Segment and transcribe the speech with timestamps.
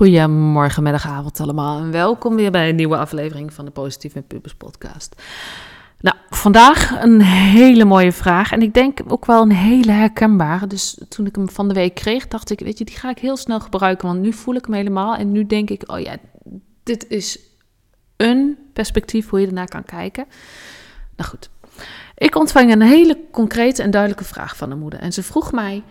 [0.00, 4.54] Goedemorgen, middag, avond allemaal en welkom weer bij een nieuwe aflevering van de Positieve Pubers
[4.54, 5.22] podcast.
[6.00, 10.66] Nou, vandaag een hele mooie vraag en ik denk ook wel een hele herkenbare.
[10.66, 13.18] Dus toen ik hem van de week kreeg, dacht ik, weet je, die ga ik
[13.18, 16.16] heel snel gebruiken, want nu voel ik hem helemaal en nu denk ik, oh ja,
[16.82, 17.38] dit is
[18.16, 20.26] een perspectief hoe je ernaar kan kijken.
[21.16, 21.50] Nou goed,
[22.16, 25.82] ik ontvang een hele concrete en duidelijke vraag van de moeder en ze vroeg mij,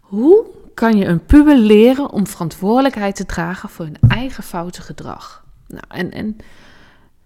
[0.00, 5.44] hoe kan je een puber leren om verantwoordelijkheid te dragen voor hun eigen foute gedrag?
[5.66, 6.36] Nou, en, en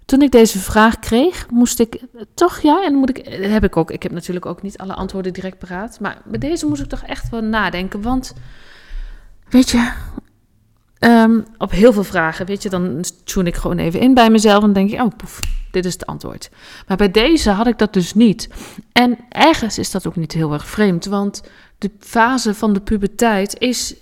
[0.04, 2.02] toen ik deze vraag kreeg, moest ik
[2.34, 5.32] toch, ja, en moet ik, heb ik ook, ik heb natuurlijk ook niet alle antwoorden
[5.32, 8.34] direct paraat, maar bij deze moest ik toch echt wel nadenken, want
[9.48, 9.92] weet je,
[11.00, 14.64] um, op heel veel vragen, weet je, dan tune ik gewoon even in bij mezelf
[14.64, 15.40] en denk ik, oh, poef,
[15.70, 16.50] dit is het antwoord.
[16.86, 18.48] Maar bij deze had ik dat dus niet.
[18.92, 21.42] En ergens is dat ook niet heel erg vreemd, want
[21.78, 23.94] de fase van de puberteit is,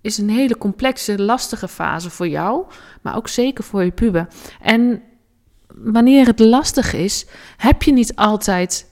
[0.00, 2.64] is een hele complexe, lastige fase voor jou,
[3.02, 4.28] maar ook zeker voor je puber.
[4.60, 5.02] En
[5.66, 8.90] wanneer het lastig is, heb je niet altijd,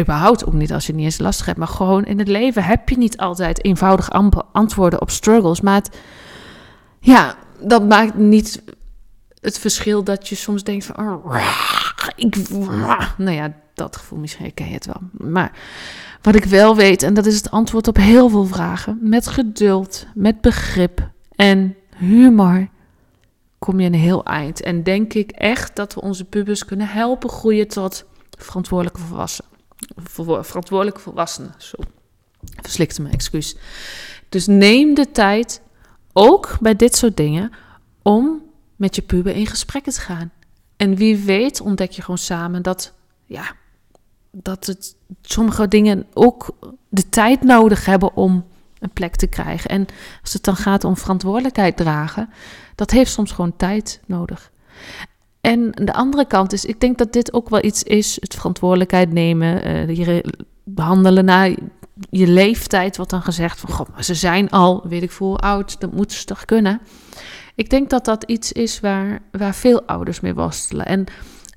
[0.00, 2.88] überhaupt ook niet als je niet eens lastig hebt, maar gewoon in het leven heb
[2.88, 4.10] je niet altijd eenvoudig
[4.52, 5.60] antwoorden op struggles.
[5.60, 5.98] Maar het,
[7.00, 8.62] ja, dat maakt niet
[9.40, 11.36] het verschil dat je soms denkt van, oh,
[12.16, 12.48] ik,
[13.16, 15.00] nou ja, dat gevoel misschien ken je het wel.
[15.12, 15.52] Maar
[16.22, 20.06] wat ik wel weet, en dat is het antwoord op heel veel vragen, met geduld,
[20.14, 22.68] met begrip en humor
[23.58, 24.60] kom je een heel eind.
[24.60, 28.04] En denk ik echt dat we onze pubers kunnen helpen groeien tot
[28.38, 29.50] verantwoordelijke volwassenen.
[30.42, 31.54] Verantwoordelijke volwassenen.
[31.58, 31.76] Zo,
[32.60, 33.56] verslikte me, excuus.
[34.28, 35.62] Dus neem de tijd,
[36.12, 37.52] ook bij dit soort dingen,
[38.02, 38.42] om
[38.76, 40.32] met je puber in gesprekken te gaan.
[40.76, 42.92] En wie weet ontdek je gewoon samen dat,
[43.26, 43.54] ja,
[44.30, 46.48] dat het, sommige dingen ook
[46.88, 48.44] de tijd nodig hebben om
[48.78, 49.70] een plek te krijgen.
[49.70, 49.86] En
[50.22, 52.30] als het dan gaat om verantwoordelijkheid dragen,
[52.74, 54.50] dat heeft soms gewoon tijd nodig.
[55.40, 59.12] En de andere kant is, ik denk dat dit ook wel iets is, het verantwoordelijkheid
[59.12, 60.24] nemen, je
[60.64, 61.48] behandelen naar
[62.10, 65.80] je leeftijd, wat dan gezegd van, god, maar ze zijn al, weet ik veel, oud,
[65.80, 66.80] dat moeten ze toch kunnen.
[67.54, 70.86] Ik denk dat dat iets is waar, waar veel ouders mee worstelen.
[70.86, 71.06] En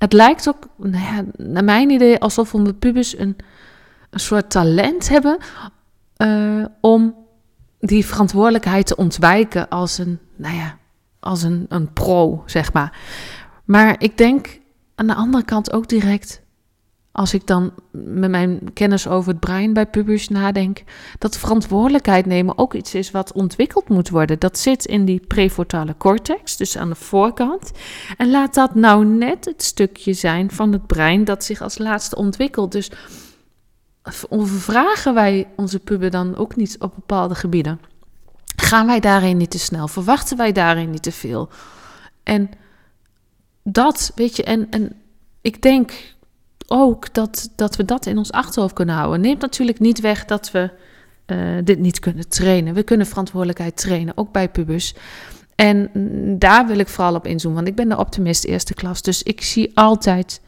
[0.03, 3.36] het lijkt ook, nou ja, naar mijn idee, alsof onze pubers een,
[4.09, 5.38] een soort talent hebben
[6.18, 7.16] uh, om
[7.80, 10.78] die verantwoordelijkheid te ontwijken als een, nou ja,
[11.19, 12.97] als een, een pro, zeg maar.
[13.66, 14.59] Maar ik denk
[14.96, 16.41] aan de andere kant ook direct,
[17.13, 20.84] als ik dan met mijn kennis over het brein bij pubers nadenk,
[21.18, 24.40] dat verantwoordelijkheid nemen ook iets is wat ontwikkeld moet worden.
[24.40, 27.72] Dat zit in die prefrontale cortex, dus aan de voorkant.
[28.18, 32.16] En laat dat nou net het stukje zijn van het brein dat zich als laatste
[32.16, 32.72] ontwikkelt.
[32.72, 32.91] Dus
[34.29, 37.79] overvragen wij onze puber dan ook niet op bepaalde gebieden?
[38.56, 39.88] Gaan wij daarin niet te snel?
[39.88, 41.50] Verwachten wij daarin niet te veel?
[42.23, 42.50] En
[43.63, 44.96] dat, weet je, en, en
[45.41, 46.13] ik denk
[46.68, 49.22] ook dat, dat we dat in ons achterhoofd kunnen houden.
[49.22, 50.69] Neemt natuurlijk niet weg dat we
[51.28, 52.74] uh, dit niet kunnen trainen.
[52.74, 54.96] We kunnen verantwoordelijkheid trainen, ook bij pubers.
[55.56, 55.90] En
[56.40, 59.02] daar wil ik vooral op inzoomen, want ik ben de optimist eerste klas.
[59.02, 60.41] Dus ik zie altijd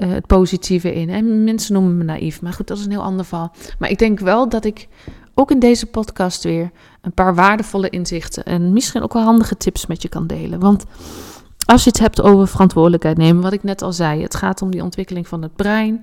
[0.00, 1.10] uh, het positieve in.
[1.10, 3.52] En mensen noemen me naïef, maar goed, dat is een heel ander verhaal.
[3.78, 4.88] Maar ik denk wel dat ik
[5.34, 6.70] ook in deze podcast weer
[7.00, 10.60] een paar waardevolle inzichten en misschien ook wel handige tips met je kan delen.
[10.60, 10.84] Want
[11.68, 14.70] als je het hebt over verantwoordelijkheid nemen, wat ik net al zei, het gaat om
[14.70, 16.00] die ontwikkeling van het brein.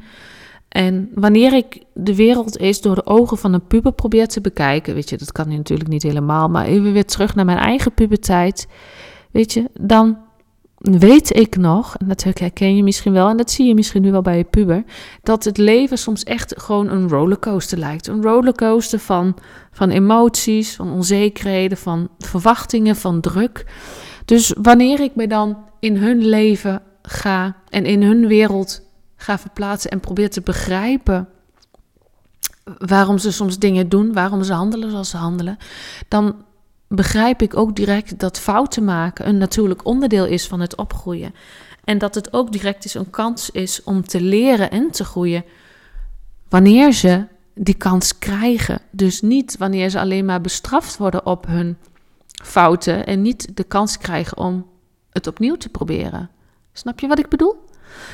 [0.69, 4.93] En wanneer ik de wereld eens door de ogen van een puber probeer te bekijken,
[4.93, 8.67] weet je, dat kan natuurlijk niet helemaal, maar even weer terug naar mijn eigen puberteit,
[9.31, 10.17] weet je, dan
[10.77, 14.11] weet ik nog, en dat herken je misschien wel, en dat zie je misschien nu
[14.11, 14.83] wel bij je puber,
[15.23, 18.07] dat het leven soms echt gewoon een rollercoaster lijkt.
[18.07, 19.35] Een rollercoaster van,
[19.71, 23.65] van emoties, van onzekerheden, van verwachtingen, van druk.
[24.25, 28.81] Dus wanneer ik me dan in hun leven ga en in hun wereld
[29.15, 31.27] ga verplaatsen en probeer te begrijpen
[32.77, 35.57] waarom ze soms dingen doen, waarom ze handelen zoals ze handelen,
[36.07, 36.35] dan
[36.87, 41.33] begrijp ik ook direct dat fouten maken een natuurlijk onderdeel is van het opgroeien.
[41.83, 45.43] En dat het ook direct is een kans is om te leren en te groeien
[46.49, 48.81] wanneer ze die kans krijgen.
[48.91, 51.77] Dus niet wanneer ze alleen maar bestraft worden op hun
[52.43, 54.65] fouten en niet de kans krijgen om
[55.09, 56.29] het opnieuw te proberen.
[56.73, 57.63] Snap je wat ik bedoel?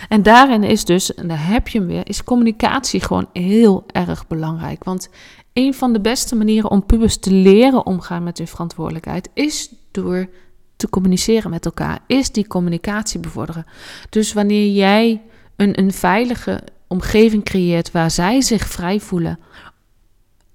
[0.10, 4.28] En daarin is dus, en daar heb je hem weer, is communicatie gewoon heel erg
[4.28, 4.84] belangrijk.
[4.84, 5.10] Want
[5.54, 10.30] een van de beste manieren om pubers te leren omgaan met hun verantwoordelijkheid is door
[10.76, 13.66] te communiceren met elkaar, is die communicatie bevorderen.
[14.10, 15.22] Dus wanneer jij
[15.56, 19.40] een, een veilige omgeving creëert waar zij zich vrij voelen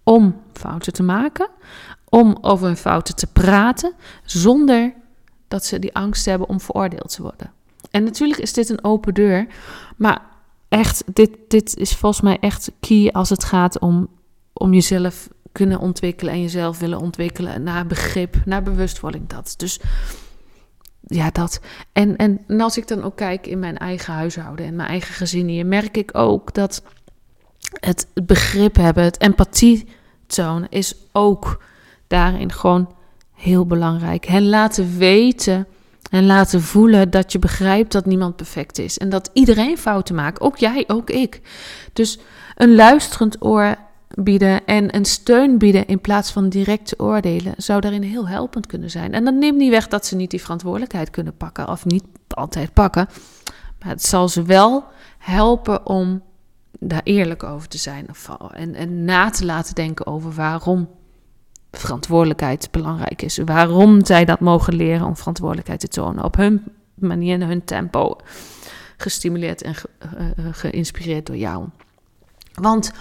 [0.03, 1.49] om fouten te maken,
[2.09, 3.93] om over hun fouten te praten,
[4.25, 4.95] zonder
[5.49, 7.53] dat ze die angst hebben om veroordeeld te worden.
[7.91, 9.47] En natuurlijk is dit een open deur,
[9.97, 10.23] maar
[10.69, 14.09] echt, dit, dit is volgens mij echt key als het gaat om,
[14.53, 19.29] om jezelf kunnen ontwikkelen en jezelf willen ontwikkelen naar begrip, naar bewustwording.
[19.29, 19.55] Dat.
[19.57, 19.81] Dus
[21.01, 21.61] ja, dat.
[21.93, 25.49] En, en, als ik dan ook kijk in mijn eigen huishouden en mijn eigen gezin
[25.49, 26.83] hier, merk ik ook dat
[27.81, 29.87] het begrip hebben, het empathie
[30.27, 31.63] tonen, is ook
[32.07, 32.95] daarin gewoon
[33.35, 34.27] heel belangrijk.
[34.27, 35.67] En laten weten
[36.11, 38.99] en laten voelen dat je begrijpt dat niemand perfect is.
[38.99, 40.41] En dat iedereen fouten maakt.
[40.41, 41.41] Ook jij, ook ik.
[41.93, 42.19] Dus
[42.55, 43.77] een luisterend oor
[44.09, 48.67] bieden en een steun bieden in plaats van direct te oordelen, zou daarin heel helpend
[48.67, 49.13] kunnen zijn.
[49.13, 52.73] En dat neemt niet weg dat ze niet die verantwoordelijkheid kunnen pakken of niet altijd
[52.73, 53.09] pakken.
[53.79, 54.85] Maar het zal ze wel
[55.19, 56.23] helpen om
[56.79, 58.07] daar eerlijk over te zijn
[58.53, 60.89] en, en na te laten denken over waarom
[61.79, 63.39] verantwoordelijkheid belangrijk is.
[63.45, 66.65] Waarom zij dat mogen leren om verantwoordelijkheid te tonen op hun
[66.95, 68.17] manier hun tempo.
[68.97, 71.65] Gestimuleerd en eh, eh, geïnspireerd door jou.
[72.55, 72.93] Want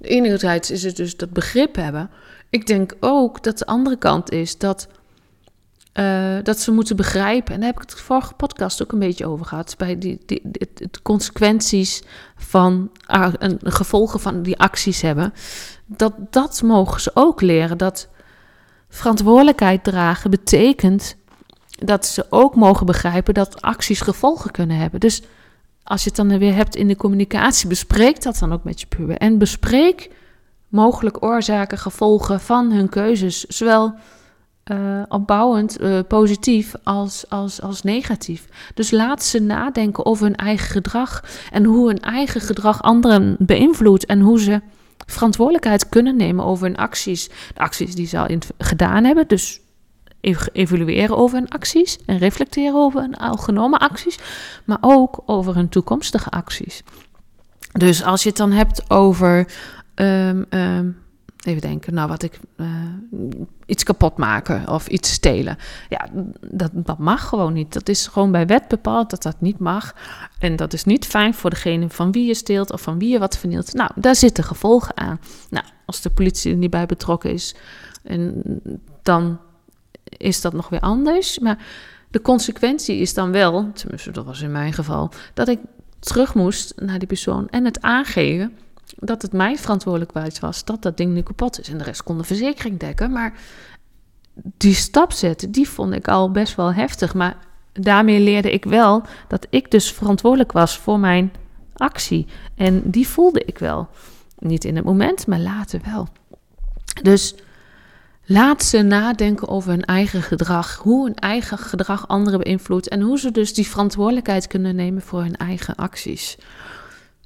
[0.00, 2.10] enerzijds is het dus dat begrip hebben.
[2.50, 4.88] Ik denk ook dat de andere kant is dat,
[6.42, 7.54] dat ze moeten begrijpen.
[7.54, 9.74] En daar heb ik het vorige podcast ook een beetje over gehad.
[9.78, 12.02] Bij die, die, de, consequenties
[12.36, 13.28] van uh,
[13.58, 15.32] gevolgen van die acties hebben.
[15.86, 17.78] Dat, dat mogen ze ook leren.
[17.78, 18.08] Dat
[18.94, 21.16] verantwoordelijkheid dragen betekent
[21.68, 25.00] dat ze ook mogen begrijpen dat acties gevolgen kunnen hebben.
[25.00, 25.22] Dus
[25.82, 28.86] als je het dan weer hebt in de communicatie, bespreek dat dan ook met je
[28.86, 29.16] puber.
[29.16, 30.10] En bespreek
[30.68, 33.44] mogelijk oorzaken, gevolgen van hun keuzes.
[33.44, 33.94] Zowel
[34.72, 38.48] uh, opbouwend, uh, positief als, als, als negatief.
[38.74, 44.06] Dus laat ze nadenken over hun eigen gedrag en hoe hun eigen gedrag anderen beïnvloedt
[44.06, 44.60] en hoe ze
[45.06, 47.28] verantwoordelijkheid kunnen nemen over hun acties.
[47.28, 49.60] De acties die ze al gedaan hebben, dus
[50.52, 54.18] evalueren over hun acties en reflecteren over hun al genomen acties,
[54.64, 56.82] maar ook over hun toekomstige acties.
[57.72, 59.48] Dus als je het dan hebt over,
[59.94, 61.03] um, um,
[61.46, 62.66] even denken, nou wat ik, uh,
[63.66, 65.56] iets kapot maken of iets stelen.
[65.88, 66.08] Ja,
[66.40, 67.72] dat, dat mag gewoon niet.
[67.72, 69.94] Dat is gewoon bij wet bepaald dat dat niet mag.
[70.38, 73.18] En dat is niet fijn voor degene van wie je steelt of van wie je
[73.18, 73.74] wat vernielt.
[73.74, 75.20] Nou, daar zitten gevolgen aan.
[75.50, 77.54] Nou, als de politie er niet bij betrokken is,
[78.02, 78.42] en
[79.02, 79.38] dan
[80.04, 81.38] is dat nog weer anders.
[81.38, 81.58] Maar
[82.10, 85.58] de consequentie is dan wel, tenminste dat was in mijn geval, dat ik
[85.98, 88.56] terug moest naar die persoon en het aangeven
[88.96, 91.68] dat het mijn verantwoordelijkheid was dat dat ding nu kapot is.
[91.68, 93.12] En de rest kon de verzekering dekken.
[93.12, 93.32] Maar
[94.56, 97.14] die stap zetten, die vond ik al best wel heftig.
[97.14, 97.36] Maar
[97.72, 101.32] daarmee leerde ik wel dat ik dus verantwoordelijk was voor mijn
[101.74, 102.26] actie.
[102.54, 103.88] En die voelde ik wel.
[104.38, 106.08] Niet in het moment, maar later wel.
[107.02, 107.34] Dus
[108.26, 113.18] Laat ze nadenken over hun eigen gedrag, hoe hun eigen gedrag anderen beïnvloedt en hoe
[113.18, 116.38] ze dus die verantwoordelijkheid kunnen nemen voor hun eigen acties.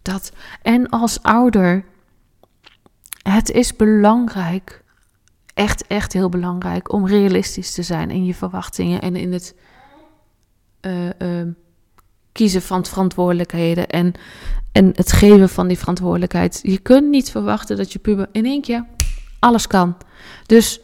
[0.02, 1.84] Dat, en als ouder,
[3.22, 4.84] het is belangrijk,
[5.54, 9.54] echt, echt heel belangrijk om realistisch te zijn in je verwachtingen en in het
[10.80, 11.42] uh,
[12.32, 14.12] kiezen van verantwoordelijkheden en,
[14.72, 16.60] en het geven van die verantwoordelijkheid.
[16.62, 18.84] Je kunt niet verwachten dat je puber in één keer
[19.38, 19.96] alles kan.
[20.46, 20.80] Dus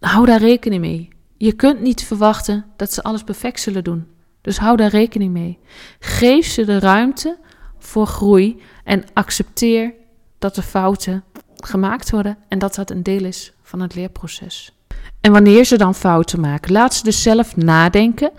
[0.00, 1.08] hou daar rekening mee.
[1.36, 4.06] Je kunt niet verwachten dat ze alles perfect zullen doen.
[4.40, 5.58] Dus hou daar rekening mee.
[5.98, 7.38] Geef ze de ruimte
[7.78, 9.94] voor groei en accepteer
[10.38, 11.24] dat er fouten
[11.56, 14.76] gemaakt worden en dat dat een deel is van het leerproces.
[15.20, 18.30] En wanneer ze dan fouten maken, laat ze dus zelf nadenken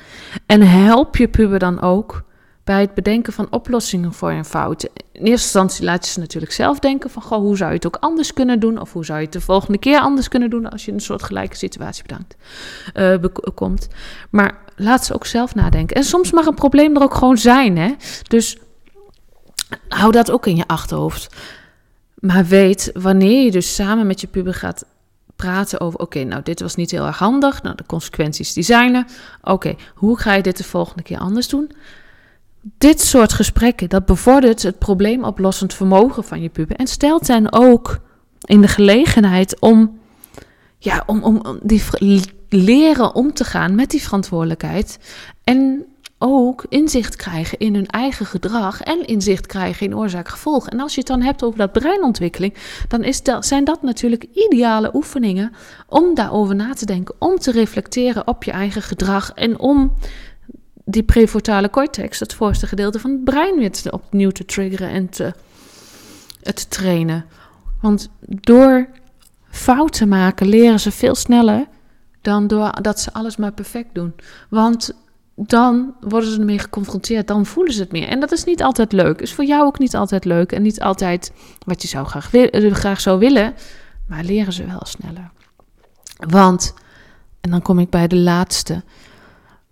[0.46, 2.26] en help je puber dan ook
[2.64, 4.84] bij het bedenken van oplossingen voor een fout.
[4.84, 7.88] In eerste instantie laat je ze natuurlijk zelf denken van, goh, hoe zou je het
[7.88, 8.80] ook anders kunnen doen?
[8.80, 11.24] Of hoe zou je het de volgende keer anders kunnen doen als je een soort
[11.24, 12.36] gelijke situatie bedankt,
[12.96, 13.88] uh, komt.
[14.30, 15.96] Maar laat ze ook zelf nadenken.
[15.96, 17.94] En soms mag een probleem er ook gewoon zijn, hè.
[18.28, 18.58] Dus
[19.88, 21.36] hou dat ook in je achterhoofd.
[22.16, 24.86] Maar weet, wanneer je dus samen met je puber gaat
[25.36, 27.62] praten over: oké, nou, dit was niet heel erg handig.
[27.62, 29.06] Nou, de consequenties die zijn er.
[29.42, 31.72] Oké, hoe ga je dit de volgende keer anders doen?
[32.78, 36.76] dit soort gesprekken, dat bevordert het probleemoplossend vermogen van je puber.
[36.76, 38.00] En stelt hen ook
[38.42, 40.00] in de gelegenheid om,
[40.78, 45.00] ja, om, om die leren om te gaan met die verantwoordelijkheid.
[45.44, 45.86] En
[46.20, 50.70] ook inzicht krijgen in hun eigen gedrag en inzicht krijgen in oorzaak-gevolg.
[50.70, 52.54] En als je het dan hebt over dat breinontwikkeling,
[52.88, 55.54] dan is zijn dat natuurlijk ideale oefeningen
[55.88, 59.94] om daarover na te denken, om te reflecteren op je eigen gedrag en om
[60.86, 65.34] die prefrontale cortex, het voorste gedeelte van het brein, weer opnieuw te triggeren en te,
[66.42, 67.26] te trainen.
[67.82, 68.90] Want door
[69.50, 71.66] fouten maken leren ze veel sneller
[72.22, 74.14] dan doordat ze alles maar perfect doen.
[74.50, 74.94] Want
[75.40, 78.08] dan worden ze ermee geconfronteerd, dan voelen ze het meer.
[78.08, 79.22] En dat is niet altijd leuk.
[79.22, 81.32] Is voor jou ook niet altijd leuk en niet altijd
[81.66, 83.54] wat je zou graag, wil, graag zou willen,
[84.08, 85.32] maar leren ze wel sneller.
[86.28, 86.74] Want,
[87.42, 88.84] en dan kom ik bij de laatste.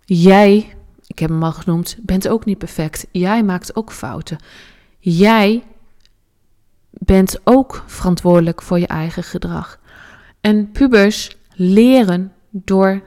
[0.04, 3.06] Jij, ik heb hem al genoemd, bent ook niet perfect.
[3.10, 4.38] Jij maakt ook fouten.
[4.98, 5.64] Jij
[6.90, 9.78] bent ook verantwoordelijk voor je eigen gedrag.
[10.40, 13.02] En pubers leren door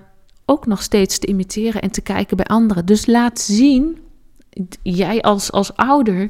[0.49, 2.85] ook nog steeds te imiteren en te kijken bij anderen.
[2.85, 3.97] Dus laat zien,
[4.81, 6.29] jij als, als ouder,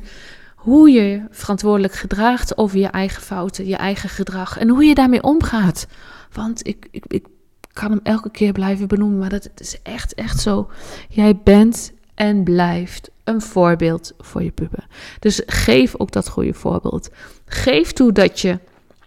[0.55, 5.23] hoe je verantwoordelijk gedraagt over je eigen fouten, je eigen gedrag en hoe je daarmee
[5.23, 5.87] omgaat.
[6.31, 7.25] Want ik, ik, ik
[7.73, 10.69] kan hem elke keer blijven benoemen, maar dat is echt, echt zo.
[11.09, 14.87] Jij bent en blijft een voorbeeld voor je puber.
[15.19, 17.09] Dus geef ook dat goede voorbeeld.
[17.45, 18.59] Geef toe dat je,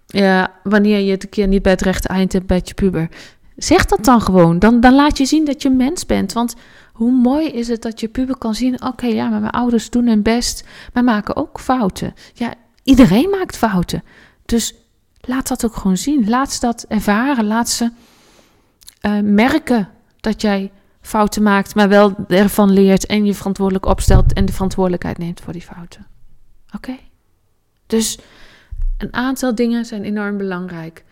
[0.07, 3.09] ja, wanneer je het een keer niet bij het rechte eind hebt bij je puber,
[3.57, 4.59] zeg dat dan gewoon.
[4.59, 6.33] Dan, dan laat je zien dat je mens bent.
[6.33, 6.55] Want
[6.93, 10.07] hoe mooi is het dat je puber kan zien: oké, ja, maar mijn ouders doen
[10.07, 12.15] hun best, maar maken ook fouten.
[12.35, 14.03] Ja, iedereen maakt fouten.
[14.45, 14.75] Dus
[15.21, 16.29] laat dat ook gewoon zien.
[16.29, 17.47] Laat ze dat ervaren.
[17.47, 17.91] Laat ze
[19.03, 19.89] uh, merken
[20.21, 25.19] dat jij fouten maakt, maar wel ervan leert en je verantwoordelijk opstelt en de verantwoordelijkheid
[25.19, 26.07] neemt voor die fouten.
[26.75, 26.97] Oké?
[27.87, 28.19] Dus
[28.99, 31.05] een aantal dingen zijn enorm belangrijk.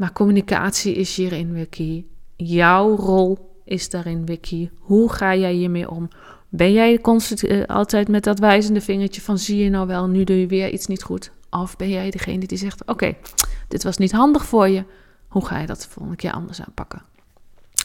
[0.00, 2.06] Maar communicatie is hierin key.
[2.36, 6.08] Jouw rol is daarin weer Hoe ga jij hiermee om?
[6.48, 10.24] Ben jij constant, uh, altijd met dat wijzende vingertje van zie je nou wel, nu
[10.24, 11.30] doe je weer iets niet goed?
[11.50, 13.16] Of ben jij degene die zegt, oké,
[13.68, 14.84] dit was niet handig voor je.
[15.28, 17.02] Hoe ga je dat de volgende keer anders aanpakken?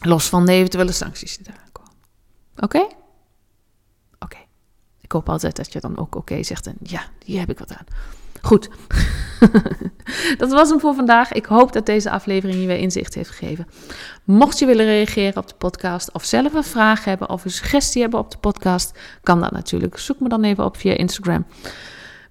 [0.01, 1.93] Los van de eventuele sancties die eraan komen.
[2.55, 2.87] Oké?
[4.19, 4.37] Oké.
[5.01, 7.73] Ik hoop altijd dat je dan ook oké zegt en ja, hier heb ik wat
[7.73, 7.85] aan.
[8.41, 8.69] Goed.
[10.37, 11.31] dat was hem voor vandaag.
[11.31, 13.67] Ik hoop dat deze aflevering je weer inzicht heeft gegeven.
[14.23, 18.01] Mocht je willen reageren op de podcast of zelf een vraag hebben of een suggestie
[18.01, 19.97] hebben op de podcast, kan dat natuurlijk.
[19.97, 21.45] Zoek me dan even op via Instagram.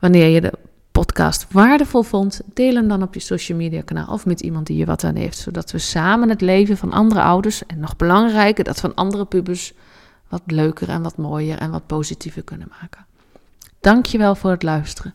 [0.00, 0.52] Wanneer je de
[0.92, 4.76] podcast waardevol vond, deel hem dan op je social media kanaal of met iemand die
[4.76, 8.64] je wat aan heeft, zodat we samen het leven van andere ouders en nog belangrijker
[8.64, 9.72] dat van andere pubers
[10.28, 13.06] wat leuker en wat mooier en wat positiever kunnen maken.
[13.80, 15.14] Dankjewel voor het luisteren